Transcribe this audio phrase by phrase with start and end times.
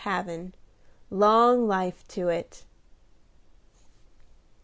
[1.11, 2.65] Long life to it!"